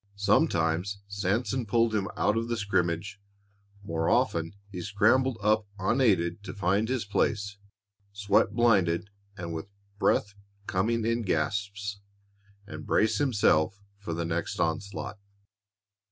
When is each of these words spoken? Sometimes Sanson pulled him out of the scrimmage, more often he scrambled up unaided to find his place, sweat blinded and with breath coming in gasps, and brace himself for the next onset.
Sometimes 0.15 0.99
Sanson 1.07 1.67
pulled 1.67 1.93
him 1.93 2.07
out 2.17 2.35
of 2.35 2.47
the 2.47 2.57
scrimmage, 2.57 3.21
more 3.83 4.09
often 4.09 4.55
he 4.71 4.81
scrambled 4.81 5.37
up 5.43 5.67
unaided 5.77 6.41
to 6.45 6.55
find 6.55 6.89
his 6.89 7.05
place, 7.05 7.57
sweat 8.11 8.51
blinded 8.55 9.11
and 9.37 9.53
with 9.53 9.69
breath 9.99 10.33
coming 10.65 11.05
in 11.05 11.21
gasps, 11.21 11.99
and 12.65 12.87
brace 12.87 13.19
himself 13.19 13.79
for 13.99 14.15
the 14.15 14.25
next 14.25 14.59
onset. 14.59 15.19